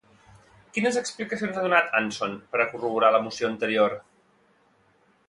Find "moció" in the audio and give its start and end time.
3.27-3.51